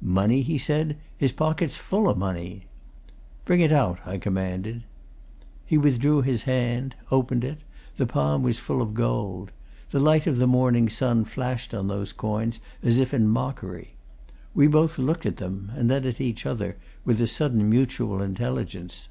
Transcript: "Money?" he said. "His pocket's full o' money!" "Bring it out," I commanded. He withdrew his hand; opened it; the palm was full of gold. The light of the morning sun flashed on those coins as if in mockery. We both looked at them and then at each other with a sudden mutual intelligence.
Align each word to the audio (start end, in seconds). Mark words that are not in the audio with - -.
"Money?" 0.00 0.42
he 0.42 0.58
said. 0.58 0.96
"His 1.18 1.32
pocket's 1.32 1.74
full 1.74 2.06
o' 2.08 2.14
money!" 2.14 2.66
"Bring 3.44 3.58
it 3.60 3.72
out," 3.72 3.98
I 4.06 4.16
commanded. 4.16 4.84
He 5.66 5.76
withdrew 5.76 6.22
his 6.22 6.44
hand; 6.44 6.94
opened 7.10 7.42
it; 7.42 7.62
the 7.96 8.06
palm 8.06 8.44
was 8.44 8.60
full 8.60 8.80
of 8.80 8.94
gold. 8.94 9.50
The 9.90 9.98
light 9.98 10.28
of 10.28 10.38
the 10.38 10.46
morning 10.46 10.88
sun 10.88 11.24
flashed 11.24 11.74
on 11.74 11.88
those 11.88 12.12
coins 12.12 12.60
as 12.80 13.00
if 13.00 13.12
in 13.12 13.26
mockery. 13.26 13.94
We 14.54 14.68
both 14.68 14.98
looked 14.98 15.26
at 15.26 15.38
them 15.38 15.72
and 15.74 15.90
then 15.90 16.04
at 16.06 16.20
each 16.20 16.46
other 16.46 16.76
with 17.04 17.20
a 17.20 17.26
sudden 17.26 17.68
mutual 17.68 18.22
intelligence. 18.22 19.08